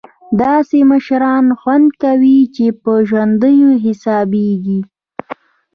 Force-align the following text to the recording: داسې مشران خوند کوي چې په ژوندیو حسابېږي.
داسې 0.43 0.77
مشران 0.91 1.45
خوند 1.59 1.87
کوي 2.03 2.37
چې 2.55 2.65
په 2.83 2.91
ژوندیو 3.09 3.69
حسابېږي. 3.83 4.79